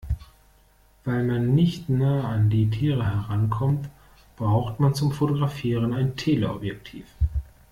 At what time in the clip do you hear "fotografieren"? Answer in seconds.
5.11-5.93